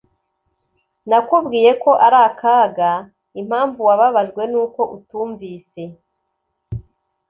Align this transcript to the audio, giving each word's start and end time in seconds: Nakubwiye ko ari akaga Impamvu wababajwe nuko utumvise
Nakubwiye 1.09 1.71
ko 1.83 1.91
ari 2.05 2.17
akaga 2.27 2.91
Impamvu 3.41 3.79
wababajwe 3.87 4.43
nuko 4.51 4.81
utumvise 4.97 5.81